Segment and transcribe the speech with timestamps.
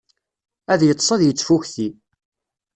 [0.71, 1.89] Ad yeṭṭes ad yettfukti.